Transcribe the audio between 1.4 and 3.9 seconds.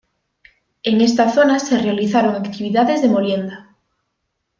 se realizaron actividades de molienda.